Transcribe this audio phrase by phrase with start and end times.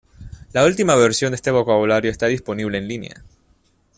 [0.51, 3.23] La última versión de este vocabulario está disponible en línea.